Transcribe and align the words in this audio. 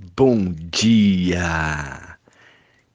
Bom 0.00 0.52
dia! 0.52 2.16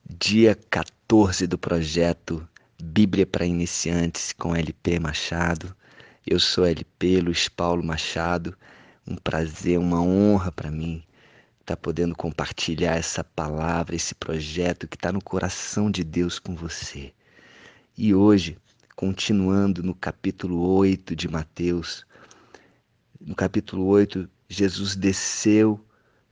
Dia 0.08 0.54
14 0.70 1.46
do 1.46 1.58
projeto 1.58 2.48
Bíblia 2.82 3.26
para 3.26 3.44
Iniciantes 3.44 4.32
com 4.32 4.56
LP 4.56 4.98
Machado. 4.98 5.76
Eu 6.26 6.40
sou 6.40 6.64
LP 6.64 7.20
Luiz 7.20 7.46
Paulo 7.46 7.84
Machado. 7.84 8.56
Um 9.06 9.16
prazer, 9.16 9.78
uma 9.78 10.00
honra 10.00 10.50
para 10.50 10.70
mim 10.70 11.04
estar 11.60 11.76
tá 11.76 11.76
podendo 11.76 12.16
compartilhar 12.16 12.96
essa 12.96 13.22
palavra, 13.22 13.94
esse 13.94 14.14
projeto 14.14 14.88
que 14.88 14.96
está 14.96 15.12
no 15.12 15.22
coração 15.22 15.90
de 15.90 16.02
Deus 16.02 16.38
com 16.38 16.56
você. 16.56 17.12
E 17.98 18.14
hoje, 18.14 18.56
continuando 18.96 19.82
no 19.82 19.94
capítulo 19.94 20.58
8 20.74 21.14
de 21.14 21.28
Mateus, 21.28 22.06
no 23.20 23.34
capítulo 23.34 23.84
8, 23.88 24.26
Jesus 24.48 24.96
desceu 24.96 25.78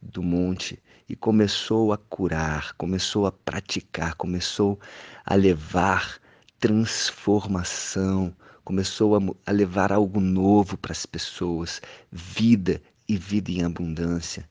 do 0.02 0.22
monte 0.22 0.82
e 1.08 1.14
começou 1.14 1.92
a 1.92 1.98
curar, 1.98 2.72
começou 2.74 3.26
a 3.26 3.32
praticar, 3.32 4.14
começou 4.14 4.80
a 5.24 5.34
levar 5.34 6.20
transformação, 6.58 8.34
começou 8.64 9.16
a, 9.16 9.20
a 9.46 9.52
levar 9.52 9.92
algo 9.92 10.20
novo 10.20 10.76
para 10.76 10.92
as 10.92 11.06
pessoas, 11.06 11.80
vida 12.10 12.82
e 13.08 13.16
vida 13.16 13.50
em 13.50 13.62
abundância. 13.62 14.48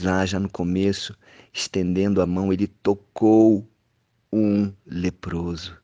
Lá 0.00 0.24
já 0.24 0.40
no 0.40 0.48
começo, 0.48 1.14
estendendo 1.52 2.22
a 2.22 2.26
mão, 2.26 2.52
ele 2.52 2.66
tocou 2.66 3.68
um 4.32 4.72
leproso. 4.86 5.76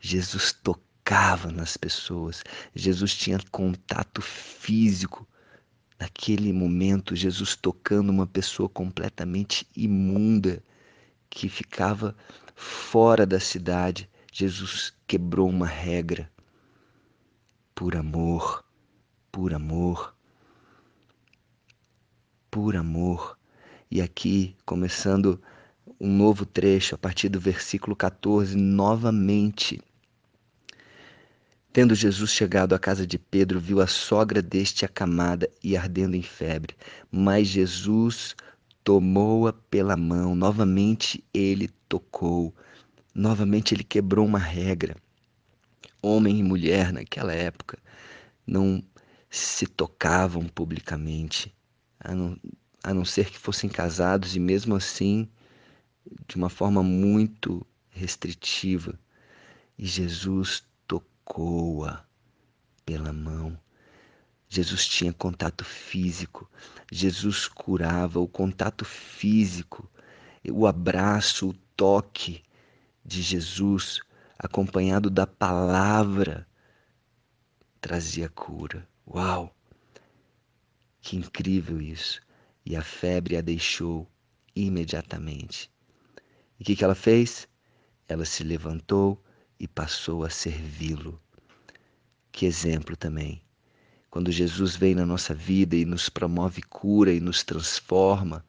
Jesus 0.00 0.52
tocava 0.52 1.52
nas 1.52 1.76
pessoas. 1.76 2.42
Jesus 2.74 3.14
tinha 3.14 3.38
contato 3.50 4.22
físico 4.22 5.28
naquele 6.02 6.52
momento, 6.52 7.14
Jesus 7.14 7.54
tocando 7.54 8.10
uma 8.10 8.26
pessoa 8.26 8.68
completamente 8.68 9.64
imunda 9.76 10.60
que 11.30 11.48
ficava 11.48 12.16
fora 12.56 13.24
da 13.24 13.38
cidade, 13.38 14.10
Jesus 14.32 14.92
quebrou 15.06 15.48
uma 15.48 15.66
regra 15.66 16.28
por 17.72 17.94
amor, 17.94 18.64
por 19.30 19.54
amor, 19.54 20.12
por 22.50 22.74
amor. 22.74 23.38
E 23.88 24.02
aqui, 24.02 24.56
começando 24.66 25.40
um 26.00 26.12
novo 26.12 26.44
trecho, 26.44 26.96
a 26.96 26.98
partir 26.98 27.28
do 27.28 27.38
versículo 27.38 27.94
14, 27.94 28.56
novamente 28.56 29.80
Tendo 31.72 31.94
Jesus 31.94 32.30
chegado 32.30 32.74
à 32.74 32.78
casa 32.78 33.06
de 33.06 33.18
Pedro, 33.18 33.58
viu 33.58 33.80
a 33.80 33.86
sogra 33.86 34.42
deste 34.42 34.84
acamada 34.84 35.48
e 35.64 35.74
ardendo 35.74 36.14
em 36.14 36.22
febre. 36.22 36.76
Mas 37.10 37.48
Jesus 37.48 38.36
tomou-a 38.84 39.54
pela 39.54 39.96
mão, 39.96 40.34
novamente 40.34 41.24
ele 41.32 41.68
tocou, 41.88 42.54
novamente 43.14 43.74
ele 43.74 43.84
quebrou 43.84 44.26
uma 44.26 44.38
regra. 44.38 44.94
Homem 46.02 46.40
e 46.40 46.42
mulher 46.42 46.92
naquela 46.92 47.32
época 47.32 47.78
não 48.46 48.84
se 49.30 49.66
tocavam 49.66 50.46
publicamente, 50.48 51.54
a 51.98 52.14
não, 52.14 52.36
a 52.84 52.92
não 52.92 53.04
ser 53.04 53.30
que 53.30 53.38
fossem 53.38 53.70
casados 53.70 54.36
e 54.36 54.40
mesmo 54.40 54.74
assim 54.74 55.26
de 56.28 56.36
uma 56.36 56.50
forma 56.50 56.82
muito 56.82 57.66
restritiva. 57.88 58.98
E 59.78 59.86
Jesus 59.86 60.64
tocou-a 61.32 62.04
pela 62.84 63.10
mão. 63.10 63.58
Jesus 64.50 64.86
tinha 64.86 65.14
contato 65.14 65.64
físico, 65.64 66.50
Jesus 66.90 67.48
curava, 67.48 68.20
o 68.20 68.28
contato 68.28 68.84
físico, 68.84 69.90
o 70.50 70.66
abraço, 70.66 71.48
o 71.48 71.54
toque 71.74 72.42
de 73.02 73.22
Jesus, 73.22 74.00
acompanhado 74.38 75.08
da 75.08 75.26
palavra, 75.26 76.46
trazia 77.80 78.28
cura. 78.28 78.86
Uau! 79.08 79.56
Que 81.00 81.16
incrível 81.16 81.80
isso! 81.80 82.20
E 82.64 82.76
a 82.76 82.82
febre 82.82 83.38
a 83.38 83.40
deixou 83.40 84.06
imediatamente. 84.54 85.70
E 86.60 86.62
o 86.62 86.66
que, 86.66 86.76
que 86.76 86.84
ela 86.84 86.94
fez? 86.94 87.48
Ela 88.06 88.26
se 88.26 88.44
levantou 88.44 89.20
e 89.58 89.66
passou 89.66 90.24
a 90.24 90.30
servi-lo. 90.30 91.22
Que 92.32 92.46
exemplo 92.46 92.96
também. 92.96 93.42
Quando 94.10 94.32
Jesus 94.32 94.74
vem 94.74 94.94
na 94.94 95.06
nossa 95.06 95.34
vida 95.34 95.76
e 95.76 95.84
nos 95.84 96.08
promove 96.08 96.62
cura 96.62 97.12
e 97.12 97.20
nos 97.20 97.44
transforma 97.44 98.44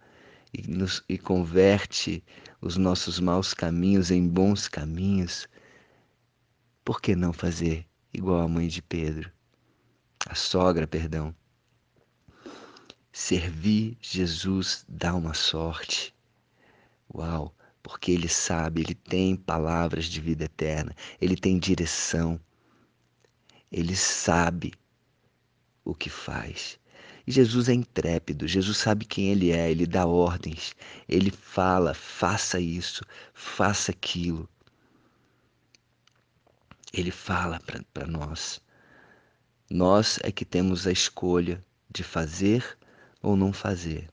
e, 0.53 0.67
nos, 0.67 1.03
e 1.07 1.17
converte 1.17 2.23
os 2.59 2.77
nossos 2.77 3.19
maus 3.19 3.53
caminhos 3.53 4.09
em 4.09 4.27
bons 4.27 4.67
caminhos, 4.67 5.47
por 6.83 7.01
que 7.01 7.15
não 7.15 7.31
fazer 7.31 7.85
igual 8.13 8.41
a 8.41 8.47
mãe 8.47 8.67
de 8.67 8.81
Pedro? 8.81 9.31
A 10.25 10.35
sogra, 10.35 10.87
perdão. 10.87 11.35
Servir 13.11 13.97
Jesus 14.01 14.85
dá 14.87 15.13
uma 15.13 15.33
sorte. 15.33 16.15
Uau! 17.13 17.53
porque 17.83 18.13
ele 18.13 18.29
sabe, 18.29 18.81
ele 18.81 18.95
tem 18.95 19.35
palavras 19.35 20.05
de 20.05 20.21
vida 20.21 20.45
eterna, 20.45 20.95
ele 21.19 21.35
tem 21.35 21.59
direção, 21.59 22.39
ele 23.73 23.95
sabe 23.95 24.71
o 25.83 25.95
que 25.95 26.09
faz. 26.09 26.79
E 27.25 27.31
Jesus 27.31 27.67
é 27.67 27.73
intrépido, 27.73 28.47
Jesus 28.47 28.77
sabe 28.77 29.05
quem 29.05 29.31
ele 29.31 29.51
é, 29.51 29.71
ele 29.71 29.87
dá 29.87 30.05
ordens, 30.05 30.75
ele 31.09 31.31
fala: 31.31 31.93
faça 31.93 32.59
isso, 32.59 33.03
faça 33.33 33.91
aquilo. 33.91 34.47
Ele 36.93 37.09
fala 37.09 37.59
para 37.91 38.05
nós. 38.05 38.61
Nós 39.69 40.19
é 40.21 40.31
que 40.31 40.45
temos 40.45 40.85
a 40.85 40.91
escolha 40.91 41.65
de 41.89 42.03
fazer 42.03 42.77
ou 43.21 43.35
não 43.35 43.51
fazer. 43.51 44.07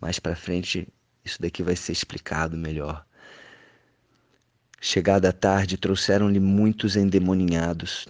Mais 0.00 0.18
para 0.18 0.34
frente 0.34 0.88
isso 1.22 1.42
daqui 1.42 1.62
vai 1.62 1.76
ser 1.76 1.92
explicado 1.92 2.56
melhor. 2.56 3.04
Chegada 4.82 5.28
a 5.28 5.32
tarde, 5.32 5.76
trouxeram-lhe 5.76 6.40
muitos 6.40 6.96
endemoninhados, 6.96 8.08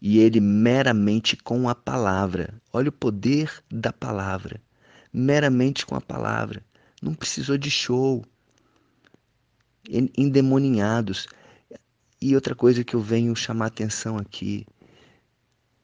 e 0.00 0.18
ele 0.20 0.38
meramente 0.38 1.36
com 1.36 1.68
a 1.68 1.74
palavra, 1.74 2.54
olha 2.72 2.88
o 2.88 2.92
poder 2.92 3.50
da 3.68 3.92
palavra, 3.92 4.60
meramente 5.12 5.84
com 5.84 5.96
a 5.96 6.00
palavra, 6.00 6.62
não 7.02 7.14
precisou 7.14 7.58
de 7.58 7.70
show. 7.70 8.24
Endemoninhados. 10.16 11.26
E 12.20 12.34
outra 12.34 12.54
coisa 12.54 12.82
que 12.82 12.94
eu 12.94 13.00
venho 13.00 13.36
chamar 13.36 13.66
atenção 13.66 14.16
aqui, 14.16 14.66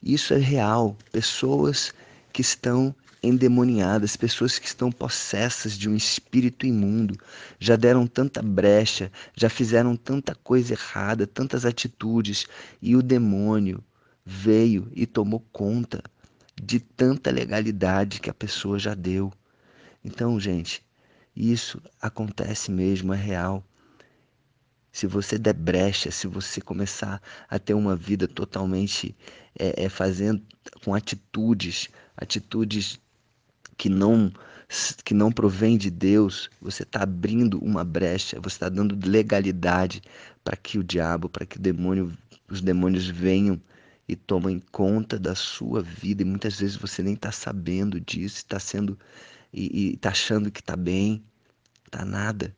isso 0.03 0.33
é 0.33 0.39
real, 0.39 0.97
pessoas 1.13 1.93
que 2.33 2.41
estão 2.41 2.95
endemoniadas, 3.23 4.17
pessoas 4.17 4.59
que 4.59 4.67
estão 4.67 4.91
possessas 4.91 5.77
de 5.77 5.89
um 5.89 5.95
espírito 5.95 6.67
imundo, 6.67 7.17
já 7.59 7.77
deram 7.77 8.07
tanta 8.07 8.43
brecha, 8.43 9.11
já 9.37 9.49
fizeram 9.49 9.97
tanta 9.97 10.35
coisa 10.35 10.75
errada, 10.75 11.27
tantas 11.27 11.65
atitudes, 11.65 12.47
e 12.81 12.97
o 12.97 13.03
demônio 13.03 13.83
veio 14.25 14.91
e 14.95 15.07
tomou 15.07 15.41
conta 15.53 16.03
de 16.63 16.79
tanta 16.81 17.31
legalidade 17.31 18.21
que 18.21 18.31
a 18.31 18.35
pessoa 18.35 18.79
já 18.79 18.95
deu. 18.95 19.33
Então, 20.05 20.39
gente, 20.39 20.85
isso 21.35 21.81
acontece 22.01 22.71
mesmo, 22.71 23.13
é 23.13 23.17
real. 23.17 23.65
Se 24.93 25.07
você 25.07 25.39
der 25.39 25.55
brecha, 25.55 26.11
se 26.11 26.27
você 26.27 26.61
começar 26.61 27.23
a 27.49 27.59
ter 27.59 27.75
uma 27.75 27.95
vida 27.95 28.27
totalmente 28.27 29.17
é, 29.59 29.85
é, 29.85 29.89
fazendo 29.89 30.43
com 30.85 30.95
atitudes, 30.95 31.89
atitudes 32.17 33.01
que 33.81 33.89
não 33.89 34.31
que 35.05 35.15
não 35.15 35.33
provém 35.33 35.77
de 35.77 35.91
Deus, 35.91 36.49
você 36.61 36.85
está 36.85 37.03
abrindo 37.03 37.59
uma 37.59 37.83
brecha, 37.83 38.39
você 38.41 38.55
está 38.55 38.69
dando 38.69 38.97
legalidade 39.09 40.01
para 40.45 40.57
que 40.57 40.79
o 40.79 40.85
diabo, 40.85 41.29
para 41.29 41.45
que 41.45 41.57
o 41.57 41.61
demônio, 41.61 42.17
os 42.49 42.61
demônios 42.61 43.09
venham 43.09 43.61
e 44.07 44.15
tomem 44.15 44.61
conta 44.71 45.19
da 45.19 45.35
sua 45.35 45.83
vida. 45.83 46.23
E 46.23 46.25
muitas 46.25 46.61
vezes 46.61 46.77
você 46.77 47.03
nem 47.03 47.15
está 47.15 47.33
sabendo 47.33 47.99
disso, 48.01 48.37
está 48.37 48.61
sendo 48.61 48.97
e 49.53 49.95
está 49.95 50.11
achando 50.11 50.53
que 50.53 50.61
está 50.61 50.77
bem, 50.77 51.25
está 51.87 52.05
nada. 52.05 52.55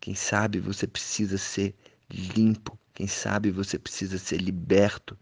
Quem 0.00 0.14
sabe 0.14 0.58
você 0.58 0.86
precisa 0.86 1.36
ser 1.36 1.74
limpo, 2.08 2.78
quem 2.94 3.06
sabe 3.06 3.50
você 3.50 3.78
precisa 3.78 4.16
ser 4.16 4.38
liberto 4.38 5.18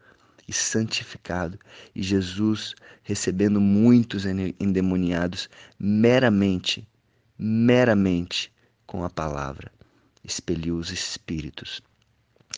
e 0.48 0.52
santificado, 0.52 1.58
e 1.94 2.02
Jesus 2.02 2.74
recebendo 3.02 3.60
muitos 3.60 4.24
endemoniados 4.24 5.48
meramente, 5.78 6.86
meramente 7.38 8.52
com 8.86 9.04
a 9.04 9.10
palavra, 9.10 9.72
expeliu 10.22 10.76
os 10.76 10.90
espíritos 10.90 11.82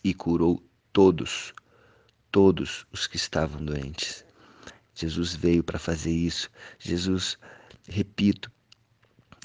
e 0.05 0.13
curou 0.13 0.63
todos, 0.93 1.55
todos 2.31 2.87
os 2.93 3.07
que 3.07 3.17
estavam 3.17 3.65
doentes. 3.65 4.25
Jesus 4.95 5.35
veio 5.35 5.63
para 5.63 5.79
fazer 5.79 6.13
isso. 6.13 6.51
Jesus, 6.79 7.39
repito, 7.89 8.51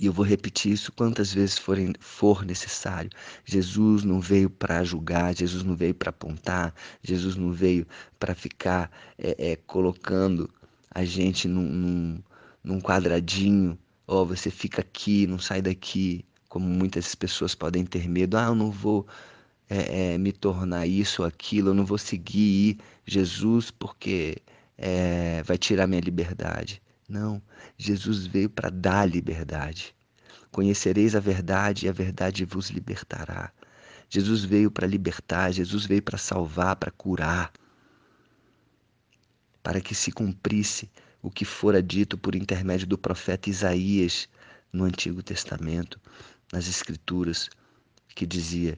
e 0.02 0.06
eu 0.08 0.14
vou 0.14 0.26
repetir 0.26 0.72
isso 0.72 0.92
quantas 0.92 1.34
vezes 1.34 1.58
forem, 1.58 1.94
for 2.00 2.46
necessário. 2.46 3.10
Jesus 3.46 4.04
não 4.04 4.20
veio 4.20 4.50
para 4.50 4.84
julgar, 4.84 5.36
Jesus 5.36 5.64
não 5.64 5.76
veio 5.76 5.94
para 5.94 6.10
apontar, 6.10 6.74
Jesus 7.02 7.36
não 7.36 7.52
veio 7.52 7.88
para 8.20 8.34
ficar 8.34 8.92
é, 9.18 9.52
é, 9.52 9.56
colocando 9.56 10.50
a 10.90 11.04
gente 11.06 11.48
num, 11.48 11.68
num, 11.70 12.24
num 12.64 12.82
quadradinho. 12.82 13.78
Ó, 14.08 14.22
oh, 14.22 14.26
você 14.26 14.50
fica 14.52 14.82
aqui, 14.82 15.28
não 15.28 15.40
sai 15.40 15.62
daqui. 15.62 16.26
Como 16.50 16.68
muitas 16.68 17.16
pessoas 17.16 17.56
podem 17.56 17.84
ter 17.86 18.08
medo. 18.08 18.38
Ah, 18.38 18.46
eu 18.46 18.56
não 18.56 18.70
vou 18.70 19.08
é, 19.70 20.14
é, 20.14 20.18
me 20.18 20.32
tornar 20.32 20.86
isso 20.86 21.24
ou 21.24 21.28
aquilo, 21.28 21.70
eu 21.70 21.74
não 21.74 21.86
vou 21.86 21.98
seguir 21.98 22.78
Jesus 23.06 23.72
porque 23.72 24.38
é, 24.78 25.42
vai 25.44 25.58
tirar 25.58 25.88
minha 25.88 26.02
liberdade. 26.02 26.83
Não, 27.08 27.42
Jesus 27.78 28.26
veio 28.26 28.50
para 28.50 28.70
dar 28.70 29.06
liberdade. 29.06 29.96
Conhecereis 30.52 31.16
a 31.16 31.20
verdade 31.20 31.86
e 31.86 31.90
a 31.90 31.92
verdade 31.92 32.46
vos 32.46 32.70
libertará. 32.70 33.52
Jesus 34.10 34.44
veio 34.44 34.70
para 34.70 34.86
libertar, 34.86 35.52
Jesus 35.52 35.86
veio 35.86 36.02
para 36.02 36.18
salvar, 36.18 36.76
para 36.76 36.92
curar, 36.92 37.52
para 39.64 39.82
que 39.82 39.96
se 39.96 40.12
cumprisse 40.12 40.90
o 41.22 41.32
que 41.32 41.46
fora 41.46 41.82
dito 41.82 42.18
por 42.18 42.36
intermédio 42.36 42.86
do 42.86 42.98
profeta 42.98 43.50
Isaías 43.50 44.30
no 44.72 44.84
Antigo 44.84 45.24
Testamento, 45.24 46.00
nas 46.52 46.68
Escrituras, 46.68 47.50
que 48.10 48.26
dizia: 48.26 48.78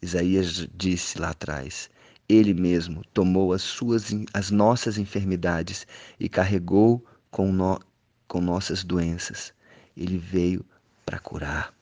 Isaías 0.00 0.66
disse 0.74 1.18
lá 1.18 1.30
atrás: 1.30 1.90
Ele 2.28 2.54
mesmo 2.54 3.04
tomou 3.12 3.52
as 3.52 3.62
suas 3.62 4.06
as 4.32 4.50
nossas 4.50 4.96
enfermidades 4.96 5.86
e 6.18 6.28
carregou 6.28 7.04
com, 7.34 7.50
no, 7.50 7.80
com 8.28 8.40
nossas 8.40 8.84
doenças. 8.84 9.52
Ele 9.96 10.16
veio 10.16 10.64
para 11.04 11.18
curar. 11.18 11.74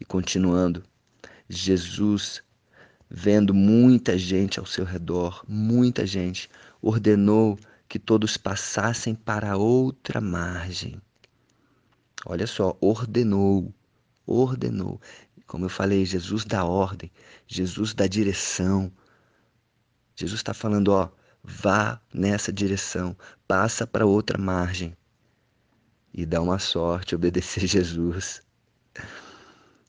E 0.00 0.04
continuando, 0.04 0.84
Jesus, 1.48 2.40
vendo 3.10 3.52
muita 3.52 4.16
gente 4.16 4.60
ao 4.60 4.64
seu 4.64 4.84
redor, 4.84 5.44
muita 5.48 6.06
gente, 6.06 6.48
ordenou 6.80 7.58
que 7.88 7.98
todos 7.98 8.36
passassem 8.36 9.12
para 9.12 9.56
outra 9.56 10.20
margem. 10.20 11.02
Olha 12.24 12.46
só, 12.46 12.76
ordenou, 12.80 13.74
ordenou. 14.24 15.00
Como 15.48 15.64
eu 15.64 15.68
falei, 15.68 16.06
Jesus 16.06 16.44
dá 16.44 16.64
ordem, 16.64 17.10
Jesus 17.48 17.92
dá 17.92 18.06
direção. 18.06 18.92
Jesus 20.14 20.38
está 20.38 20.54
falando, 20.54 20.92
ó, 20.92 21.10
Vá 21.44 22.00
nessa 22.14 22.52
direção, 22.52 23.16
passa 23.48 23.86
para 23.86 24.06
outra 24.06 24.38
margem 24.38 24.96
e 26.14 26.24
dá 26.24 26.40
uma 26.40 26.58
sorte 26.58 27.14
obedecer 27.14 27.66
Jesus. 27.66 28.42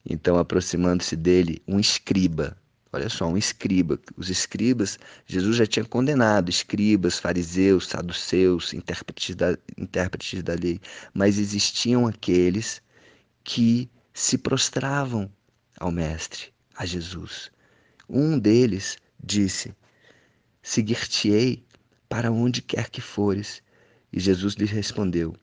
Então, 0.05 0.37
aproximando-se 0.37 1.15
dele, 1.15 1.61
um 1.67 1.79
escriba, 1.79 2.57
olha 2.91 3.09
só, 3.09 3.27
um 3.27 3.37
escriba. 3.37 3.99
Os 4.17 4.29
escribas, 4.29 4.97
Jesus 5.25 5.55
já 5.57 5.65
tinha 5.65 5.85
condenado 5.85 6.49
escribas, 6.49 7.19
fariseus, 7.19 7.87
saduceus, 7.87 8.73
intérpretes 8.73 9.35
da, 9.35 9.57
intérpretes 9.77 10.41
da 10.43 10.55
lei, 10.55 10.79
mas 11.13 11.37
existiam 11.37 12.07
aqueles 12.07 12.81
que 13.43 13.89
se 14.13 14.37
prostravam 14.37 15.31
ao 15.79 15.91
Mestre, 15.91 16.53
a 16.75 16.85
Jesus. 16.85 17.51
Um 18.09 18.37
deles 18.37 18.97
disse: 19.23 19.73
seguir-te-ei 20.63 21.61
para 22.07 22.31
onde 22.31 22.61
quer 22.61 22.89
que 22.89 23.01
fores. 23.01 23.61
E 24.11 24.19
Jesus 24.19 24.53
lhe 24.53 24.65
respondeu: 24.65 25.35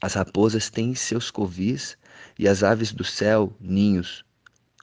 As 0.00 0.14
raposas 0.14 0.68
têm 0.68 0.94
seus 0.94 1.30
covis 1.30 1.96
e 2.38 2.48
as 2.48 2.62
aves 2.62 2.92
do 2.92 3.04
céu 3.04 3.56
ninhos, 3.60 4.24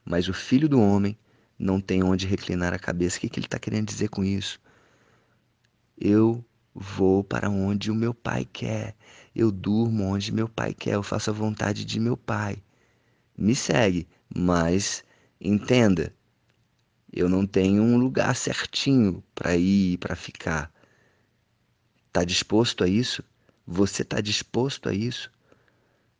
mas 0.06 0.30
o 0.30 0.34
filho 0.34 0.70
do 0.70 0.80
homem 0.80 1.18
não 1.60 1.82
tem 1.82 2.04
onde 2.04 2.26
reclinar 2.26 2.74
a 2.74 2.80
cabeça. 2.80 3.18
O 3.18 3.22
que, 3.22 3.30
que 3.30 3.40
ele 3.40 3.48
está 3.48 3.60
querendo 3.60 3.88
dizer 3.88 4.10
com 4.10 4.24
isso? 4.24 4.60
Eu 6.00 6.46
vou 6.74 7.24
para 7.24 7.50
onde 7.50 7.92
o 7.92 7.96
meu 7.96 8.14
pai 8.14 8.46
quer. 8.46 8.96
Eu 9.36 9.52
durmo 9.52 10.04
onde 10.04 10.32
meu 10.32 10.48
pai 10.48 10.74
quer. 10.74 10.94
Eu 10.94 11.04
faço 11.04 11.32
a 11.32 11.34
vontade 11.34 11.84
de 11.84 12.00
meu 12.00 12.16
pai. 12.16 12.64
Me 13.36 13.56
segue, 13.56 14.08
mas 14.34 15.04
entenda 15.42 16.14
eu 17.18 17.28
não 17.28 17.48
tenho 17.48 17.82
um 17.82 17.98
lugar 17.98 18.36
certinho 18.36 19.24
para 19.34 19.58
ir, 19.58 19.98
para 19.98 20.16
ficar. 20.16 20.72
Tá 22.14 22.24
disposto 22.24 22.84
a 22.84 22.88
isso? 22.88 23.24
Você 23.66 24.04
está 24.04 24.22
disposto 24.22 24.88
a 24.88 24.94
isso? 24.94 25.32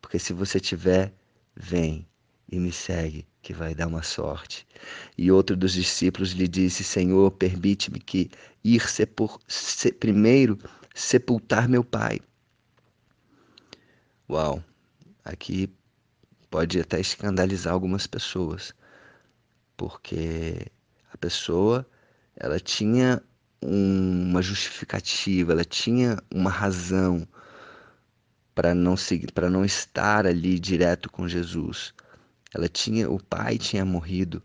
Porque 0.02 0.18
se 0.18 0.34
você 0.34 0.60
tiver, 0.60 1.14
vem 1.56 2.08
e 2.52 2.60
me 2.60 2.72
segue, 2.72 3.28
que 3.44 3.54
vai 3.54 3.76
dar 3.76 3.86
uma 3.86 4.02
sorte. 4.02 4.68
E 5.16 5.32
outro 5.32 5.56
dos 5.56 5.74
discípulos 5.74 6.32
lhe 6.32 6.48
disse: 6.48 6.84
Senhor, 6.84 7.30
permite-me 7.30 8.00
que 8.00 8.32
ir 8.64 8.90
sepul 8.90 9.40
se, 9.48 9.92
primeiro 9.92 10.58
sepultar 10.96 11.70
meu 11.70 11.84
pai. 11.84 12.20
Uau, 14.28 14.64
aqui 15.24 15.70
pode 16.50 16.80
até 16.80 17.00
escandalizar 17.00 17.72
algumas 17.72 18.08
pessoas, 18.08 18.74
porque 19.78 20.72
pessoa 21.18 21.86
ela 22.36 22.60
tinha 22.60 23.22
um, 23.62 24.30
uma 24.30 24.42
justificativa, 24.42 25.52
ela 25.52 25.66
tinha 25.66 26.22
uma 26.32 26.52
razão 26.52 27.28
para 28.54 28.74
não 28.74 28.96
seguir, 28.96 29.32
para 29.32 29.50
não 29.50 29.66
estar 29.66 30.26
ali 30.26 30.60
direto 30.60 31.10
com 31.12 31.28
Jesus. 31.28 31.94
Ela 32.54 32.70
tinha, 32.70 33.10
o 33.10 33.22
pai 33.22 33.58
tinha 33.58 33.84
morrido 33.84 34.42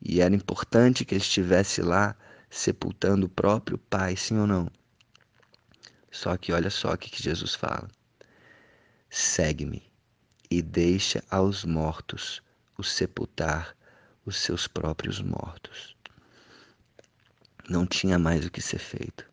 e 0.00 0.20
era 0.20 0.34
importante 0.34 1.04
que 1.04 1.14
ele 1.14 1.22
estivesse 1.22 1.82
lá 1.82 2.16
sepultando 2.50 3.26
o 3.26 3.30
próprio 3.30 3.78
pai, 3.78 4.16
sim 4.16 4.38
ou 4.38 4.46
não? 4.46 4.68
Só 6.10 6.36
que 6.36 6.52
olha 6.52 6.70
só 6.70 6.92
o 6.92 6.98
que 6.98 7.22
Jesus 7.22 7.54
fala: 7.54 7.88
segue-me 9.08 9.82
e 10.50 10.60
deixa 10.60 11.22
aos 11.30 11.64
mortos 11.64 12.42
o 12.76 12.82
sepultar 12.82 13.74
os 14.24 14.36
seus 14.36 14.68
próprios 14.68 15.20
mortos. 15.20 15.96
Não 17.68 17.86
tinha 17.86 18.18
mais 18.18 18.46
o 18.46 18.50
que 18.50 18.60
ser 18.60 18.78
feito. 18.78 19.28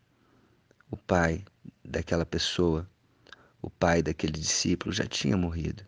O 0.89 0.97
pai 0.97 1.43
daquela 1.83 2.25
pessoa, 2.25 2.89
o 3.61 3.69
pai 3.69 4.01
daquele 4.01 4.33
discípulo 4.33 4.91
já 4.91 5.05
tinha 5.05 5.37
morrido. 5.37 5.85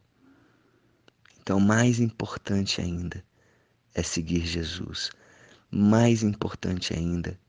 Então, 1.40 1.60
mais 1.60 2.00
importante 2.00 2.80
ainda 2.80 3.24
é 3.94 4.04
seguir 4.04 4.46
Jesus. 4.46 5.10
Mais 5.72 6.22
importante 6.22 6.94
ainda 6.94 7.40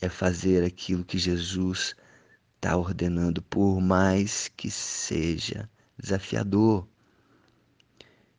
é 0.00 0.08
fazer 0.08 0.64
aquilo 0.64 1.04
que 1.04 1.16
Jesus 1.18 1.94
está 2.56 2.76
ordenando, 2.76 3.40
por 3.42 3.80
mais 3.80 4.48
que 4.48 4.70
seja 4.70 5.68
desafiador. 5.98 6.86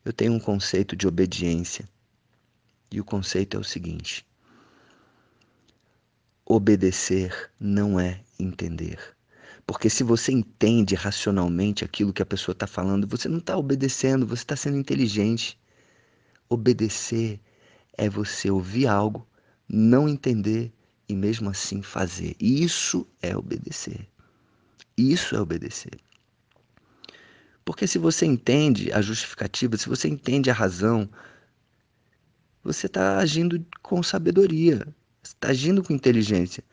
Eu 0.04 0.12
tenho 0.12 0.32
um 0.32 0.40
conceito 0.40 0.94
de 0.94 1.08
obediência 1.08 1.88
e 2.90 3.00
o 3.00 3.04
conceito 3.04 3.56
é 3.56 3.60
o 3.60 3.64
seguinte: 3.64 4.26
obedecer 6.44 7.50
não 7.58 7.98
é 7.98 8.20
entender. 8.38 8.98
Porque 9.66 9.90
se 9.90 10.04
você 10.04 10.30
entende 10.30 10.94
racionalmente 10.94 11.84
aquilo 11.84 12.12
que 12.12 12.22
a 12.22 12.26
pessoa 12.26 12.52
está 12.52 12.66
falando, 12.66 13.06
você 13.06 13.28
não 13.28 13.38
está 13.38 13.56
obedecendo, 13.56 14.26
você 14.26 14.42
está 14.42 14.54
sendo 14.54 14.76
inteligente. 14.76 15.58
Obedecer 16.48 17.40
é 17.98 18.08
você 18.08 18.48
ouvir 18.48 18.86
algo, 18.86 19.26
não 19.68 20.08
entender 20.08 20.72
e 21.08 21.16
mesmo 21.16 21.50
assim 21.50 21.82
fazer. 21.82 22.36
Isso 22.38 23.06
é 23.20 23.36
obedecer. 23.36 24.08
Isso 24.96 25.34
é 25.34 25.40
obedecer. 25.40 25.98
Porque 27.64 27.88
se 27.88 27.98
você 27.98 28.24
entende 28.24 28.92
a 28.92 29.02
justificativa, 29.02 29.76
se 29.76 29.88
você 29.88 30.08
entende 30.08 30.48
a 30.48 30.54
razão, 30.54 31.10
você 32.66 32.86
está 32.86 33.18
agindo 33.18 33.64
com 33.82 34.02
sabedoria, 34.02 34.86
está 35.22 35.48
agindo 35.48 35.82
com 35.82 35.92
inteligência, 35.92 36.64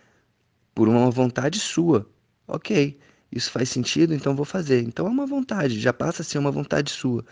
por 0.74 0.90
uma 0.90 1.10
vontade 1.12 1.60
sua. 1.60 2.10
Ok, 2.48 3.00
isso 3.32 3.52
faz 3.52 3.70
sentido, 3.70 4.14
então 4.14 4.36
vou 4.36 4.46
fazer. 4.46 4.82
Então 4.82 5.06
é 5.06 5.10
uma 5.10 5.26
vontade, 5.26 5.80
já 5.80 5.94
passa 5.94 6.22
a 6.22 6.26
ser 6.26 6.40
uma 6.40 6.52
vontade 6.52 6.92
sua. 6.92 7.24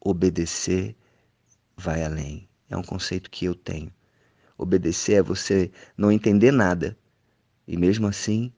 Obedecer 0.00 0.94
vai 1.76 2.04
além. 2.04 2.48
É 2.68 2.76
um 2.76 2.82
conceito 2.82 3.30
que 3.30 3.46
eu 3.46 3.54
tenho. 3.54 3.92
Obedecer 4.56 5.14
é 5.14 5.22
você 5.22 5.70
não 5.96 6.12
entender 6.12 6.52
nada 6.52 6.96
e 7.66 7.76
mesmo 7.76 8.06
assim 8.06 8.52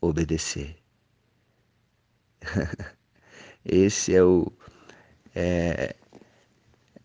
obedecer. 0.00 0.76
Esse 3.64 4.14
é 4.14 4.22
o 4.22 4.52
é, 5.34 5.96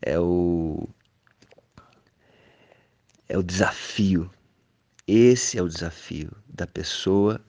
é 0.02 0.20
o 0.20 0.88
é 3.30 3.38
o 3.38 3.44
desafio. 3.44 4.30
Esse 5.08 5.58
é 5.58 5.62
o 5.62 5.70
desafio 5.70 6.32
da 6.48 6.66
pessoa, 6.66 7.40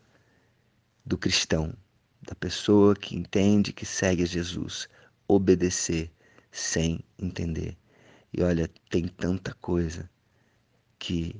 do 1.05 1.17
cristão, 1.17 1.75
da 2.23 2.35
pessoa 2.35 2.95
que 2.95 3.17
entende, 3.17 3.73
que 3.73 3.87
segue 3.87 4.23
a 4.23 4.27
Jesus. 4.27 4.89
Obedecer 5.27 6.11
sem 6.53 7.01
entender. 7.19 7.77
E 8.33 8.43
olha, 8.43 8.69
tem 8.91 9.09
tanta 9.09 9.55
coisa 9.55 10.09
que 10.99 11.35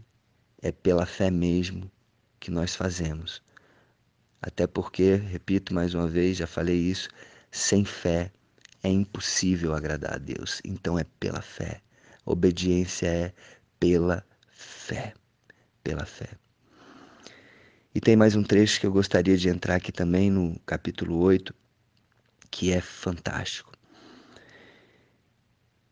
é 0.63 0.73
pela 0.73 1.05
fé 1.05 1.31
mesmo 1.31 1.91
que 2.41 2.51
nós 2.51 2.75
fazemos. 2.75 3.43
Até 4.41 4.67
porque, 4.67 5.17
repito 5.17 5.75
mais 5.75 5.95
uma 5.95 6.09
vez, 6.09 6.39
já 6.39 6.47
falei 6.47 6.77
isso, 6.77 7.11
sem 7.51 7.85
fé 7.85 8.33
é 8.83 8.89
impossível 8.89 9.75
agradar 9.75 10.15
a 10.15 10.19
Deus. 10.19 10.63
Então 10.65 10.99
é 10.99 11.05
pela 11.19 11.43
fé. 11.43 11.83
Obediência 12.25 13.07
é 13.07 13.35
pela 13.79 14.25
fé. 14.61 15.15
Pela 15.83 16.05
fé. 16.05 16.29
E 17.95 18.01
tem 18.01 18.15
mais 18.15 18.37
um 18.37 18.43
trecho 18.43 18.79
que 18.79 18.87
eu 18.87 18.93
gostaria 18.93 19.37
de 19.37 19.49
entrar 19.49 19.77
aqui 19.77 19.91
também 19.91 20.31
no 20.31 20.59
capítulo 20.61 21.17
8, 21.19 21.55
que 22.51 22.71
é 22.71 22.81
fantástico. 22.81 23.73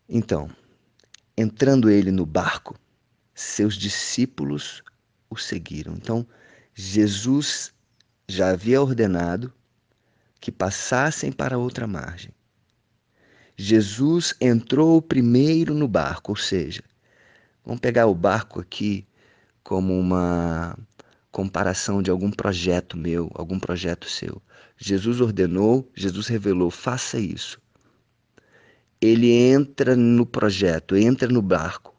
Então, 0.07 0.51
entrando 1.37 1.91
ele 1.91 2.11
no 2.11 2.27
barco, 2.27 2.79
seus 3.35 3.75
discípulos 3.75 4.83
o 5.31 5.37
seguiram. 5.37 5.95
Então, 5.95 6.27
Jesus 6.75 7.73
já 8.29 8.51
havia 8.51 8.83
ordenado 8.83 9.53
que 10.41 10.53
passassem 10.53 11.33
para 11.33 11.59
outra 11.59 11.87
margem. 11.87 12.33
Jesus 13.57 14.35
entrou 14.41 15.01
primeiro 15.01 15.75
no 15.75 15.89
barco, 15.89 16.33
ou 16.33 16.37
seja, 16.37 16.83
vamos 17.69 17.83
pegar 17.83 18.07
o 18.07 18.15
barco 18.15 18.61
aqui 18.61 19.07
como 19.63 19.93
uma 20.01 20.75
comparação 21.31 22.03
de 22.03 22.11
algum 22.11 22.31
projeto 22.31 22.97
meu, 22.97 23.31
algum 23.35 23.61
projeto 23.61 24.09
seu. 24.09 24.41
Jesus 24.79 25.21
ordenou, 25.21 25.87
Jesus 25.95 26.29
revelou, 26.29 26.71
faça 26.71 27.21
isso. 27.21 27.61
Ele 28.99 29.31
entra 29.31 29.95
no 29.95 30.25
projeto, 30.25 30.97
entra 30.97 31.29
no 31.29 31.43
barco 31.43 31.95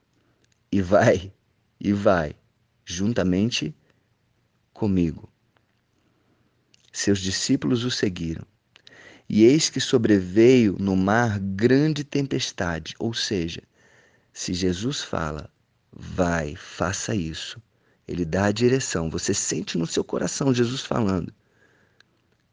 e 0.71 0.81
vai, 0.81 1.31
e 1.79 1.93
vai, 1.93 2.35
juntamente 2.83 3.75
comigo. 4.73 5.31
Seus 6.91 7.19
discípulos 7.19 7.83
o 7.83 7.91
seguiram. 7.91 8.45
E 9.29 9.43
eis 9.43 9.69
que 9.69 9.79
sobreveio 9.79 10.75
no 10.79 10.95
mar 10.95 11.37
grande 11.39 12.03
tempestade, 12.03 12.95
ou 12.97 13.13
seja, 13.13 13.61
se 14.33 14.51
Jesus 14.51 15.01
fala, 15.01 15.51
vai, 15.99 16.55
faça 16.55 17.13
isso, 17.13 17.61
ele 18.07 18.23
dá 18.25 18.45
a 18.45 18.51
direção, 18.51 19.09
você 19.09 19.33
sente 19.33 19.77
no 19.77 19.85
seu 19.85 20.03
coração 20.03 20.53
Jesus 20.53 20.81
falando. 20.81 21.33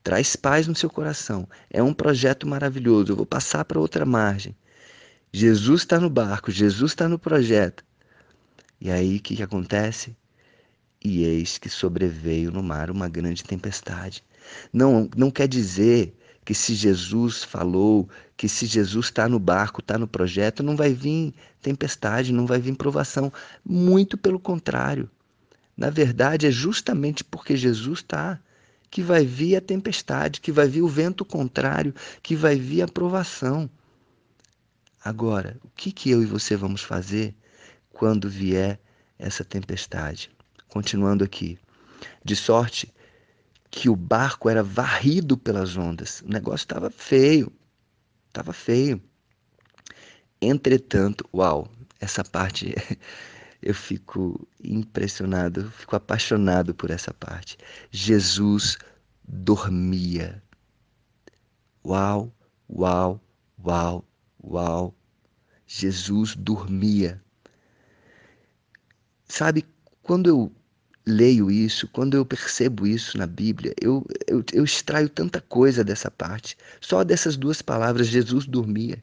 Traz 0.02 0.36
paz 0.36 0.66
no 0.66 0.74
seu 0.74 0.90
coração. 0.90 1.48
É 1.70 1.82
um 1.82 1.92
projeto 1.92 2.46
maravilhoso. 2.46 3.10
Eu 3.10 3.16
vou 3.16 3.26
passar 3.26 3.64
para 3.64 3.80
outra 3.80 4.04
margem. 4.06 4.54
Jesus 5.32 5.80
está 5.80 5.98
no 5.98 6.08
barco, 6.08 6.50
Jesus 6.50 6.92
está 6.92 7.08
no 7.08 7.18
projeto. 7.18 7.84
E 8.80 8.90
aí 8.90 9.16
o 9.16 9.20
que, 9.20 9.34
que 9.34 9.42
acontece? 9.42 10.16
E 11.02 11.24
eis 11.24 11.58
que 11.58 11.68
sobreveio 11.68 12.52
no 12.52 12.62
mar 12.62 12.90
uma 12.90 13.08
grande 13.08 13.42
tempestade. 13.42 14.22
Não, 14.72 15.10
não 15.16 15.30
quer 15.30 15.48
dizer 15.48 16.16
que 16.46 16.54
se 16.54 16.76
Jesus 16.76 17.42
falou, 17.42 18.08
que 18.36 18.48
se 18.48 18.66
Jesus 18.66 19.06
está 19.06 19.28
no 19.28 19.40
barco, 19.40 19.80
está 19.80 19.98
no 19.98 20.06
projeto, 20.06 20.62
não 20.62 20.76
vai 20.76 20.94
vir 20.94 21.34
tempestade, 21.60 22.32
não 22.32 22.46
vai 22.46 22.60
vir 22.60 22.76
provação. 22.76 23.32
Muito 23.64 24.16
pelo 24.16 24.38
contrário. 24.38 25.10
Na 25.76 25.90
verdade, 25.90 26.46
é 26.46 26.50
justamente 26.52 27.24
porque 27.24 27.56
Jesus 27.56 27.98
está 27.98 28.38
que 28.88 29.02
vai 29.02 29.26
vir 29.26 29.56
a 29.56 29.60
tempestade, 29.60 30.40
que 30.40 30.52
vai 30.52 30.68
vir 30.68 30.82
o 30.82 30.88
vento 30.88 31.24
contrário, 31.24 31.92
que 32.22 32.36
vai 32.36 32.54
vir 32.54 32.82
a 32.82 32.86
provação. 32.86 33.68
Agora, 35.04 35.58
o 35.64 35.68
que, 35.74 35.90
que 35.90 36.10
eu 36.10 36.22
e 36.22 36.26
você 36.26 36.54
vamos 36.54 36.80
fazer 36.80 37.34
quando 37.92 38.30
vier 38.30 38.78
essa 39.18 39.44
tempestade? 39.44 40.30
Continuando 40.68 41.24
aqui. 41.24 41.58
De 42.24 42.36
sorte 42.36 42.94
que 43.76 43.90
o 43.90 43.94
barco 43.94 44.48
era 44.48 44.62
varrido 44.62 45.36
pelas 45.36 45.76
ondas. 45.76 46.22
O 46.22 46.28
negócio 46.28 46.64
estava 46.64 46.88
feio. 46.88 47.52
Estava 48.28 48.50
feio. 48.54 49.02
Entretanto, 50.40 51.28
uau, 51.32 51.68
essa 52.00 52.24
parte 52.24 52.74
eu 53.60 53.74
fico 53.74 54.48
impressionado, 54.64 55.60
eu 55.60 55.70
fico 55.70 55.94
apaixonado 55.94 56.74
por 56.74 56.90
essa 56.90 57.12
parte. 57.12 57.58
Jesus 57.90 58.78
dormia. 59.22 60.42
Uau, 61.84 62.32
uau, 62.70 63.20
uau, 63.62 64.08
uau. 64.42 64.94
Jesus 65.66 66.34
dormia. 66.34 67.22
Sabe, 69.28 69.66
quando 70.02 70.30
eu 70.30 70.52
leio 71.06 71.50
isso, 71.50 71.86
quando 71.88 72.14
eu 72.16 72.26
percebo 72.26 72.86
isso 72.86 73.16
na 73.16 73.26
Bíblia, 73.26 73.72
eu, 73.80 74.04
eu, 74.26 74.44
eu 74.52 74.64
extraio 74.64 75.08
tanta 75.08 75.40
coisa 75.40 75.84
dessa 75.84 76.10
parte. 76.10 76.56
Só 76.80 77.04
dessas 77.04 77.36
duas 77.36 77.62
palavras, 77.62 78.08
Jesus 78.08 78.46
dormia. 78.46 79.02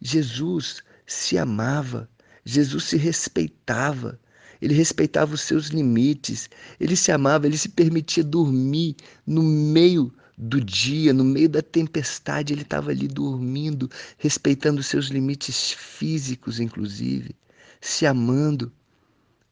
Jesus 0.00 0.82
se 1.06 1.38
amava, 1.38 2.08
Jesus 2.44 2.84
se 2.84 2.96
respeitava, 2.96 4.20
ele 4.60 4.74
respeitava 4.74 5.34
os 5.34 5.40
seus 5.40 5.68
limites, 5.68 6.50
ele 6.78 6.94
se 6.94 7.10
amava, 7.10 7.46
ele 7.46 7.56
se 7.56 7.68
permitia 7.70 8.22
dormir 8.22 8.96
no 9.26 9.42
meio 9.42 10.12
do 10.36 10.60
dia, 10.60 11.12
no 11.12 11.24
meio 11.24 11.48
da 11.48 11.62
tempestade, 11.62 12.52
ele 12.52 12.62
estava 12.62 12.90
ali 12.90 13.08
dormindo, 13.08 13.90
respeitando 14.18 14.80
os 14.80 14.86
seus 14.86 15.06
limites 15.06 15.72
físicos, 15.72 16.60
inclusive, 16.60 17.34
se 17.80 18.06
amando. 18.06 18.70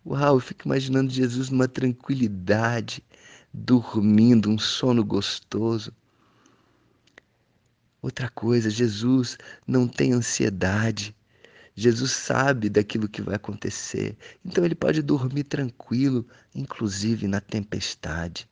Uau, 0.08 0.36
eu 0.36 0.40
fico 0.40 0.68
imaginando 0.68 1.10
Jesus 1.10 1.50
numa 1.50 1.66
tranquilidade, 1.66 3.02
dormindo, 3.52 4.48
um 4.48 4.56
sono 4.56 5.04
gostoso. 5.04 5.92
Outra 8.00 8.30
coisa, 8.30 8.70
Jesus 8.70 9.36
não 9.66 9.88
tem 9.88 10.12
ansiedade. 10.12 11.12
Jesus 11.75 12.12
sabe 12.12 12.68
daquilo 12.68 13.08
que 13.08 13.20
vai 13.20 13.34
acontecer. 13.34 14.16
Então 14.44 14.64
ele 14.64 14.76
pode 14.76 15.02
dormir 15.02 15.42
tranquilo, 15.42 16.25
inclusive 16.54 17.26
na 17.26 17.40
tempestade. 17.40 18.48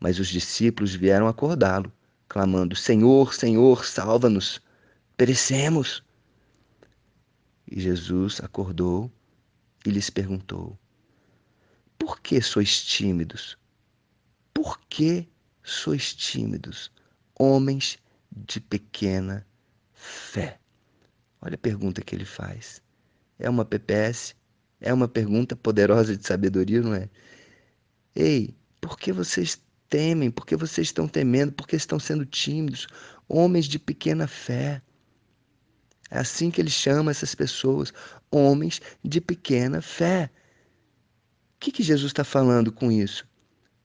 Mas 0.00 0.18
os 0.18 0.26
discípulos 0.26 0.92
vieram 0.92 1.28
acordá-lo, 1.28 1.92
clamando: 2.28 2.74
Senhor, 2.74 3.32
Senhor, 3.32 3.84
salva-nos, 3.84 4.60
perecemos. 5.16 6.02
E 7.70 7.80
Jesus 7.80 8.40
acordou 8.42 9.08
e 9.84 9.90
lhes 9.90 10.10
perguntou: 10.10 10.78
Por 11.98 12.20
que 12.20 12.40
sois 12.40 12.82
tímidos? 12.82 13.58
Por 14.54 14.78
que 14.88 15.28
sois 15.62 16.14
tímidos, 16.14 16.92
homens 17.38 17.98
de 18.30 18.60
pequena 18.60 19.46
fé? 19.92 20.58
Olha 21.40 21.54
a 21.54 21.58
pergunta 21.58 22.02
que 22.02 22.14
ele 22.14 22.24
faz. 22.24 22.82
É 23.38 23.50
uma 23.50 23.64
PPS? 23.64 24.34
É 24.80 24.92
uma 24.92 25.08
pergunta 25.08 25.56
poderosa 25.56 26.16
de 26.16 26.26
sabedoria, 26.26 26.80
não 26.80 26.94
é? 26.94 27.08
Ei, 28.14 28.54
por 28.80 28.98
que 28.98 29.12
vocês 29.12 29.60
temem? 29.88 30.30
Por 30.30 30.46
que 30.46 30.56
vocês 30.56 30.88
estão 30.88 31.08
temendo? 31.08 31.52
Por 31.52 31.66
que 31.66 31.76
estão 31.76 31.98
sendo 31.98 32.24
tímidos? 32.26 32.86
Homens 33.28 33.66
de 33.66 33.78
pequena 33.78 34.26
fé. 34.26 34.82
É 36.12 36.18
assim 36.18 36.50
que 36.50 36.60
ele 36.60 36.68
chama 36.68 37.10
essas 37.10 37.34
pessoas, 37.34 37.90
homens 38.30 38.82
de 39.02 39.18
pequena 39.18 39.80
fé. 39.80 40.30
O 41.56 41.58
que, 41.58 41.72
que 41.72 41.82
Jesus 41.82 42.10
está 42.10 42.22
falando 42.22 42.70
com 42.70 42.92
isso? 42.92 43.26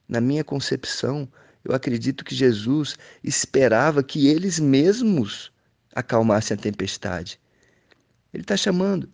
Na 0.09 0.19
minha 0.19 0.43
concepção, 0.43 1.25
eu 1.63 1.73
acredito 1.73 2.25
que 2.25 2.35
Jesus 2.35 2.97
esperava 3.23 4.03
que 4.03 4.27
eles 4.27 4.59
mesmos 4.59 5.53
acalmassem 5.95 6.55
a 6.55 6.59
tempestade. 6.59 7.39
Ele 8.33 8.43
está 8.43 8.57
chamando. 8.57 9.09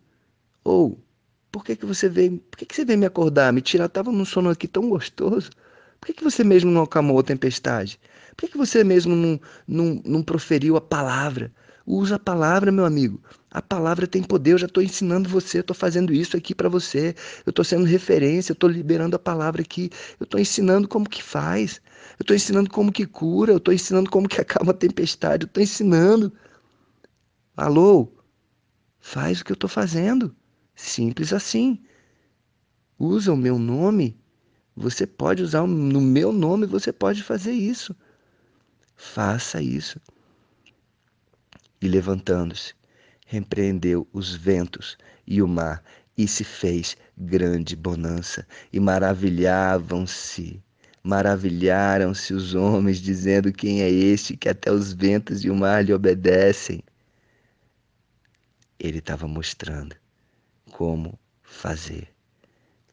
Ou, 0.63 0.93
oh, 0.93 0.97
por 1.51 1.63
que, 1.63 1.75
que 1.75 1.85
você 1.85 2.09
veio? 2.09 2.39
Por 2.39 2.57
que, 2.57 2.65
que 2.65 2.75
você 2.75 2.83
veio 2.83 2.97
me 2.97 3.05
acordar? 3.05 3.53
Me 3.53 3.61
tirar? 3.61 3.85
Estava 3.85 4.11
num 4.11 4.25
sono 4.25 4.49
aqui 4.49 4.67
tão 4.67 4.89
gostoso. 4.89 5.51
Por 6.01 6.07
que, 6.07 6.13
que 6.13 6.23
você 6.23 6.43
mesmo 6.43 6.71
não 6.71 6.81
acalmou 6.81 7.19
a 7.19 7.23
tempestade? 7.23 7.99
Por 8.35 8.47
que, 8.47 8.53
que 8.53 8.57
você 8.57 8.83
mesmo 8.83 9.15
não, 9.15 9.39
não, 9.67 10.01
não 10.03 10.23
proferiu 10.23 10.75
a 10.75 10.81
palavra? 10.81 11.53
Usa 11.85 12.15
a 12.15 12.19
palavra, 12.19 12.71
meu 12.71 12.85
amigo. 12.85 13.21
A 13.51 13.61
palavra 13.61 14.07
tem 14.07 14.23
poder. 14.23 14.51
Eu 14.51 14.57
já 14.57 14.67
estou 14.67 14.81
ensinando 14.81 15.27
você, 15.27 15.59
estou 15.59 15.75
fazendo 15.75 16.13
isso 16.13 16.37
aqui 16.37 16.55
para 16.55 16.69
você. 16.69 17.13
Eu 17.45 17.49
estou 17.49 17.65
sendo 17.65 17.85
referência, 17.85 18.53
estou 18.53 18.69
liberando 18.69 19.15
a 19.15 19.19
palavra 19.19 19.61
aqui. 19.61 19.89
Eu 20.19 20.23
estou 20.23 20.39
ensinando 20.39 20.87
como 20.87 21.09
que 21.09 21.21
faz. 21.21 21.81
Eu 22.17 22.23
estou 22.23 22.35
ensinando 22.35 22.69
como 22.69 22.91
que 22.91 23.05
cura. 23.05 23.51
Eu 23.51 23.57
estou 23.57 23.73
ensinando 23.73 24.09
como 24.09 24.29
que 24.29 24.39
acaba 24.41 24.71
a 24.71 24.75
tempestade. 24.75 25.43
Eu 25.43 25.47
estou 25.47 25.61
ensinando. 25.61 26.31
Alô? 27.57 28.11
Faz 28.99 29.41
o 29.41 29.45
que 29.45 29.51
eu 29.51 29.55
estou 29.55 29.69
fazendo. 29.69 30.33
Simples 30.75 31.33
assim. 31.33 31.83
usa 32.97 33.33
o 33.33 33.37
meu 33.37 33.59
nome, 33.59 34.17
você 34.75 35.05
pode 35.05 35.43
usar 35.43 35.67
no 35.67 36.01
meu 36.01 36.31
nome, 36.31 36.65
você 36.65 36.91
pode 36.91 37.21
fazer 37.21 37.51
isso. 37.51 37.95
Faça 38.95 39.61
isso. 39.61 39.99
E 41.83 41.87
levantando-se, 41.89 42.73
repreendeu 43.27 44.07
os 44.13 44.33
ventos 44.33 44.97
e 45.27 45.41
o 45.41 45.47
mar, 45.49 45.83
e 46.17 46.25
se 46.29 46.45
fez 46.45 46.95
grande 47.17 47.75
bonança, 47.75 48.47
e 48.71 48.79
maravilhavam-se 48.79 50.63
Maravilharam-se 51.03 52.33
os 52.33 52.55
homens, 52.55 52.99
dizendo: 52.99 53.51
Quem 53.51 53.81
é 53.81 53.89
este 53.89 54.37
que 54.37 54.47
até 54.47 54.71
os 54.71 54.93
ventos 54.93 55.43
e 55.43 55.49
o 55.49 55.55
mar 55.55 55.83
lhe 55.83 55.93
obedecem? 55.93 56.81
Ele 58.79 58.99
estava 58.99 59.27
mostrando 59.27 59.93
como 60.71 61.19
fazer, 61.41 62.07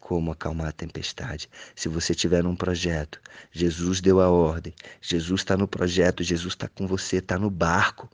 como 0.01 0.33
acalmar 0.33 0.67
a 0.71 0.73
tempestade. 0.73 1.49
Se 1.77 1.89
você 1.89 2.13
tiver 2.13 2.45
um 2.45 2.57
projeto, 2.57 3.21
Jesus 3.53 4.01
deu 4.01 4.21
a 4.21 4.29
ordem, 4.29 4.75
Jesus 5.01 5.43
está 5.43 5.57
no 5.57 5.69
projeto, 5.69 6.25
Jesus 6.25 6.55
está 6.55 6.67
com 6.67 6.89
você, 6.89 7.19
está 7.19 7.39
no 7.39 7.49
barco. 7.49 8.11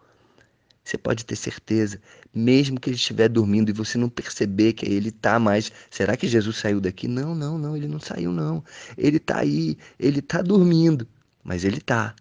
Você 0.87 0.97
pode 0.97 1.27
ter 1.27 1.35
certeza, 1.35 2.01
mesmo 2.33 2.79
que 2.79 2.89
ele 2.89 2.95
estiver 2.95 3.29
dormindo 3.29 3.71
e 3.71 3.73
você 3.73 3.99
não 3.99 4.09
perceber 4.09 4.73
que 4.73 4.87
ele 4.87 5.09
está 5.09 5.37
mais. 5.37 5.73
Será 5.91 6.17
que 6.17 6.29
Jesus 6.29 6.59
saiu 6.59 6.81
daqui? 6.81 7.09
Não, 7.09 7.35
não, 7.35 7.59
não, 7.59 7.77
ele 7.77 7.89
não 7.89 7.99
saiu, 7.99 8.31
não. 8.31 8.63
Ele 8.97 9.17
está 9.17 9.41
aí, 9.41 9.77
ele 9.99 10.21
está 10.21 10.41
dormindo, 10.43 11.05
mas 11.43 11.65
ele 11.65 11.79
está. 11.79 12.15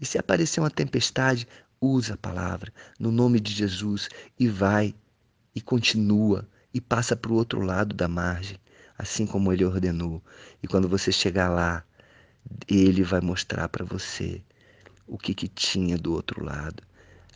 E 0.00 0.06
se 0.06 0.16
aparecer 0.16 0.60
uma 0.60 0.70
tempestade, 0.70 1.48
usa 1.80 2.14
a 2.14 2.16
palavra 2.16 2.72
no 2.96 3.10
nome 3.10 3.40
de 3.40 3.52
Jesus 3.52 4.08
e 4.38 4.46
vai 4.46 4.94
e 5.52 5.60
continua 5.60 6.48
e 6.72 6.80
passa 6.80 7.16
para 7.16 7.32
o 7.32 7.34
outro 7.34 7.60
lado 7.60 7.92
da 7.92 8.06
margem, 8.06 8.56
assim 8.96 9.26
como 9.26 9.52
ele 9.52 9.64
ordenou. 9.64 10.22
E 10.62 10.68
quando 10.68 10.88
você 10.88 11.10
chegar 11.10 11.48
lá, 11.48 11.82
ele 12.68 13.02
vai 13.02 13.20
mostrar 13.20 13.68
para 13.68 13.84
você 13.84 14.40
o 15.08 15.18
que, 15.18 15.34
que 15.34 15.48
tinha 15.48 15.98
do 15.98 16.12
outro 16.12 16.44
lado 16.44 16.80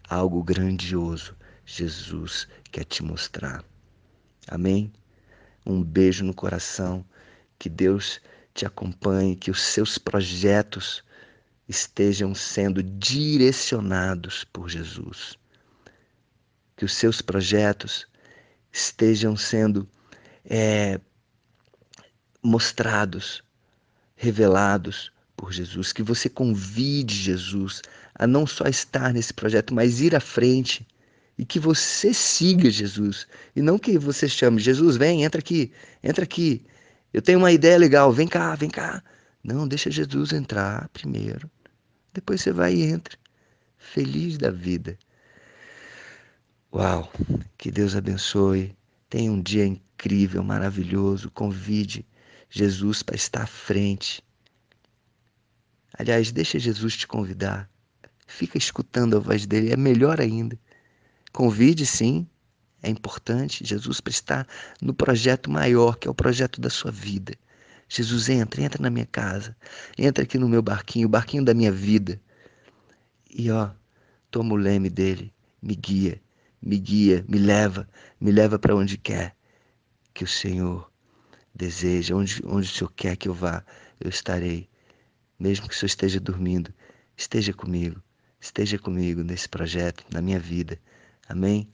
algo 0.08 0.42
grandioso 0.42 1.36
Jesus 1.64 2.48
quer 2.72 2.84
te 2.84 3.02
mostrar. 3.02 3.62
Amém? 4.46 4.90
Um 5.66 5.82
beijo 5.82 6.24
no 6.24 6.32
coração. 6.32 7.04
Que 7.58 7.68
Deus 7.68 8.20
te 8.54 8.64
acompanhe, 8.64 9.36
que 9.36 9.50
os 9.50 9.60
seus 9.60 9.98
projetos 9.98 11.04
estejam 11.68 12.34
sendo 12.34 12.82
direcionados 12.82 14.44
por 14.44 14.70
Jesus. 14.70 15.36
Que 16.74 16.86
os 16.86 16.94
seus 16.94 17.20
projetos 17.20 18.06
estejam 18.72 19.36
sendo 19.36 19.86
é, 20.44 20.98
mostrados, 22.42 23.44
revelados 24.16 25.12
por 25.36 25.52
Jesus, 25.52 25.92
que 25.92 26.02
você 26.02 26.30
convide 26.30 27.14
Jesus 27.14 27.82
a 28.18 28.26
não 28.26 28.46
só 28.46 28.64
estar 28.64 29.12
nesse 29.12 29.32
projeto, 29.32 29.72
mas 29.72 30.00
ir 30.00 30.14
à 30.14 30.20
frente 30.20 30.86
e 31.38 31.44
que 31.44 31.58
você 31.58 32.12
siga 32.12 32.70
Jesus 32.70 33.26
e 33.54 33.62
não 33.62 33.78
que 33.78 33.96
você 33.98 34.28
chame 34.28 34.60
Jesus, 34.60 34.96
vem, 34.96 35.24
entra 35.24 35.40
aqui, 35.40 35.72
entra 36.02 36.24
aqui. 36.24 36.64
Eu 37.12 37.22
tenho 37.22 37.38
uma 37.38 37.52
ideia 37.52 37.78
legal, 37.78 38.12
vem 38.12 38.26
cá, 38.26 38.54
vem 38.54 38.68
cá. 38.68 39.02
Não, 39.42 39.66
deixa 39.66 39.90
Jesus 39.90 40.32
entrar 40.32 40.88
primeiro. 40.88 41.50
Depois 42.12 42.40
você 42.40 42.52
vai 42.52 42.74
e 42.74 42.82
entra. 42.82 43.16
Feliz 43.78 44.36
da 44.36 44.50
vida. 44.50 44.98
Uau, 46.74 47.10
que 47.56 47.70
Deus 47.70 47.94
abençoe. 47.94 48.76
Tenha 49.08 49.32
um 49.32 49.40
dia 49.40 49.64
incrível, 49.64 50.42
maravilhoso. 50.42 51.30
Convide 51.30 52.04
Jesus 52.50 53.02
para 53.02 53.16
estar 53.16 53.42
à 53.42 53.46
frente 53.46 54.22
Aliás, 55.98 56.30
deixa 56.30 56.60
Jesus 56.60 56.96
te 56.96 57.08
convidar. 57.08 57.68
Fica 58.28 58.58
escutando 58.58 59.16
a 59.16 59.20
voz 59.20 59.46
dele, 59.46 59.72
é 59.72 59.76
melhor 59.76 60.20
ainda. 60.20 60.56
Convide 61.32 61.86
sim, 61.86 62.28
é 62.82 62.90
importante 62.90 63.64
Jesus 63.64 64.00
para 64.00 64.10
estar 64.10 64.46
no 64.80 64.92
projeto 64.94 65.50
maior, 65.50 65.96
que 65.96 66.06
é 66.06 66.10
o 66.10 66.14
projeto 66.14 66.60
da 66.60 66.70
sua 66.70 66.90
vida. 66.90 67.34
Jesus 67.88 68.28
entra, 68.28 68.62
entra 68.62 68.82
na 68.82 68.90
minha 68.90 69.06
casa, 69.06 69.56
entra 69.96 70.22
aqui 70.22 70.38
no 70.38 70.46
meu 70.46 70.60
barquinho, 70.60 71.06
o 71.06 71.10
barquinho 71.10 71.42
da 71.42 71.54
minha 71.54 71.72
vida. 71.72 72.20
E 73.30 73.50
ó, 73.50 73.70
toma 74.30 74.52
o 74.52 74.56
leme 74.56 74.90
dele, 74.90 75.32
me 75.60 75.74
guia, 75.74 76.20
me 76.60 76.76
guia, 76.76 77.24
me 77.26 77.38
leva, 77.38 77.88
me 78.20 78.30
leva 78.30 78.58
para 78.58 78.76
onde 78.76 78.98
quer 78.98 79.34
que 80.12 80.22
o 80.22 80.28
Senhor 80.28 80.92
deseja, 81.54 82.14
onde, 82.14 82.42
onde 82.44 82.68
o 82.68 82.70
Senhor 82.70 82.92
quer 82.94 83.16
que 83.16 83.28
eu 83.28 83.34
vá, 83.34 83.64
eu 83.98 84.10
estarei 84.10 84.68
mesmo 85.38 85.66
que 85.66 85.74
o 85.74 85.76
Senhor 85.76 85.86
esteja 85.86 86.20
dormindo, 86.20 86.72
esteja 87.16 87.54
comigo, 87.54 88.02
esteja 88.40 88.78
comigo 88.78 89.22
nesse 89.22 89.48
projeto, 89.48 90.04
na 90.12 90.20
minha 90.20 90.38
vida. 90.38 90.78
Amém? 91.28 91.68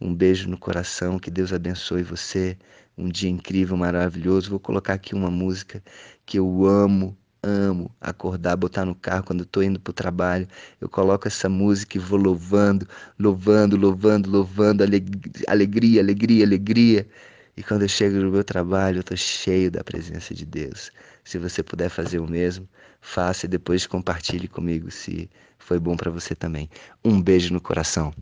Um 0.00 0.14
beijo 0.14 0.48
no 0.48 0.58
coração, 0.58 1.18
que 1.18 1.30
Deus 1.30 1.52
abençoe 1.52 2.02
você. 2.02 2.56
Um 2.98 3.08
dia 3.08 3.30
incrível, 3.30 3.76
maravilhoso. 3.76 4.50
Vou 4.50 4.60
colocar 4.60 4.94
aqui 4.94 5.14
uma 5.14 5.30
música 5.30 5.82
que 6.24 6.38
eu 6.38 6.66
amo, 6.66 7.16
amo 7.42 7.94
acordar, 8.00 8.56
botar 8.56 8.84
no 8.84 8.94
carro 8.94 9.24
quando 9.24 9.44
estou 9.44 9.62
indo 9.62 9.80
para 9.80 9.90
o 9.90 9.94
trabalho. 9.94 10.46
Eu 10.80 10.88
coloco 10.88 11.28
essa 11.28 11.48
música 11.48 11.96
e 11.96 12.00
vou 12.00 12.18
louvando, 12.18 12.86
louvando, 13.18 13.76
louvando, 13.76 14.30
louvando, 14.30 14.82
alegria, 14.82 16.00
alegria, 16.02 16.44
alegria. 16.44 17.08
E 17.56 17.62
quando 17.62 17.82
eu 17.82 17.88
chego 17.88 18.16
no 18.16 18.30
meu 18.30 18.44
trabalho, 18.44 18.98
eu 18.98 19.00
estou 19.00 19.16
cheio 19.16 19.70
da 19.70 19.82
presença 19.82 20.34
de 20.34 20.44
Deus. 20.44 20.90
Se 21.26 21.38
você 21.38 21.60
puder 21.60 21.90
fazer 21.90 22.20
o 22.20 22.30
mesmo, 22.30 22.68
faça 23.00 23.46
e 23.46 23.48
depois 23.48 23.84
compartilhe 23.84 24.46
comigo 24.46 24.92
se 24.92 25.28
foi 25.58 25.76
bom 25.76 25.96
para 25.96 26.08
você 26.08 26.36
também. 26.36 26.70
Um 27.04 27.20
beijo 27.20 27.52
no 27.52 27.60
coração. 27.60 28.14